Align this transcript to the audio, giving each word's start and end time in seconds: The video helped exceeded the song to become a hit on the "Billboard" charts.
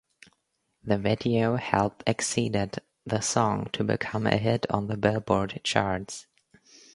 The 0.83 0.97
video 0.97 1.57
helped 1.57 2.05
exceeded 2.09 2.79
the 3.05 3.19
song 3.21 3.69
to 3.73 3.83
become 3.83 4.25
a 4.25 4.35
hit 4.37 4.65
on 4.71 4.87
the 4.87 4.97
"Billboard" 4.97 5.61
charts. 5.63 6.25